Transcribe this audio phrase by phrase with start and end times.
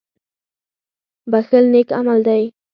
[1.31, 2.43] •بښل نېک عمل دی.